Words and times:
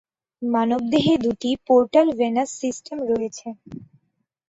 মানবদেহে 0.41 1.13
দুটি 1.23 1.49
portal 1.67 2.07
venous 2.19 2.49
system 2.61 2.97
রয়েছে। 3.09 3.47